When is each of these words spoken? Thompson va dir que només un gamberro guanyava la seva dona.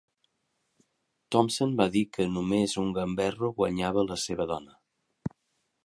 Thompson 1.35 1.75
va 1.81 1.87
dir 1.97 2.03
que 2.17 2.27
només 2.37 2.75
un 2.85 2.91
gamberro 2.99 3.53
guanyava 3.61 4.09
la 4.13 4.19
seva 4.27 4.53
dona. 4.55 4.79